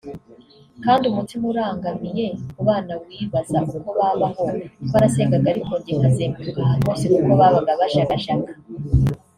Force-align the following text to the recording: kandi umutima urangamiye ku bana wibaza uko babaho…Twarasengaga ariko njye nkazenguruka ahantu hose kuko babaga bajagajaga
kandi 0.85 1.03
umutima 1.11 1.43
urangamiye 1.51 2.27
ku 2.53 2.61
bana 2.67 2.93
wibaza 3.03 3.57
uko 3.75 3.89
babaho…Twarasengaga 3.99 5.47
ariko 5.53 5.71
njye 5.79 5.93
nkazenguruka 5.99 6.59
ahantu 6.63 6.85
hose 6.89 7.05
kuko 7.13 7.33
babaga 7.41 7.71
bajagajaga 7.79 8.53